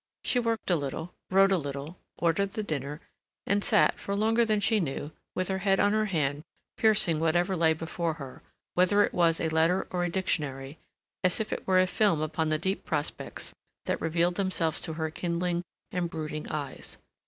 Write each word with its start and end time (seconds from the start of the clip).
She 0.23 0.39
worked 0.39 0.71
a 0.71 0.75
little, 0.75 1.13
wrote 1.29 1.51
a 1.51 1.59
little, 1.59 1.99
ordered 2.17 2.53
the 2.53 2.63
dinner, 2.63 3.01
and 3.45 3.63
sat, 3.63 3.99
for 3.99 4.15
longer 4.15 4.43
than 4.43 4.59
she 4.59 4.79
knew, 4.79 5.11
with 5.35 5.47
her 5.47 5.59
head 5.59 5.79
on 5.79 5.91
her 5.91 6.07
hand 6.07 6.41
piercing 6.75 7.19
whatever 7.19 7.55
lay 7.55 7.73
before 7.73 8.15
her, 8.15 8.41
whether 8.73 9.03
it 9.03 9.13
was 9.13 9.39
a 9.39 9.49
letter 9.49 9.87
or 9.91 10.03
a 10.03 10.09
dictionary, 10.09 10.79
as 11.23 11.39
if 11.39 11.53
it 11.53 11.67
were 11.67 11.79
a 11.79 11.85
film 11.85 12.19
upon 12.19 12.49
the 12.49 12.57
deep 12.57 12.83
prospects 12.83 13.53
that 13.85 14.01
revealed 14.01 14.33
themselves 14.37 14.81
to 14.81 14.93
her 14.93 15.11
kindling 15.11 15.61
and 15.91 16.09
brooding 16.09 16.49
eyes. 16.49 16.97